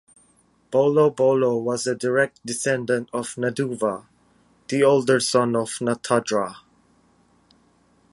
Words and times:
Bolobolo 0.71 1.61
was 1.63 1.85
a 1.85 1.93
direct 1.93 2.43
descendant 2.43 3.07
of 3.13 3.35
Naduva, 3.37 4.05
the 4.67 4.83
older 4.83 5.19
son 5.19 5.55
of 5.55 5.69
Natadra. 5.79 6.55